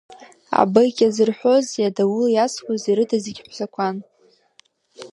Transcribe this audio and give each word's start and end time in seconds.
Абыкь 0.61 1.01
азырҳәози 1.07 1.87
адаул 1.89 2.25
иасуази 2.31 2.95
рыда 2.97 3.17
зегьы 3.23 3.43
ҳәсақәан. 3.47 3.95